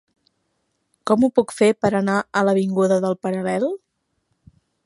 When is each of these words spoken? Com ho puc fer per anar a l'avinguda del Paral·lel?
Com 1.11 1.25
ho 1.25 1.29
puc 1.41 1.53
fer 1.59 1.69
per 1.85 1.93
anar 2.01 2.17
a 2.41 2.45
l'avinguda 2.49 3.01
del 3.07 3.19
Paral·lel? 3.27 3.73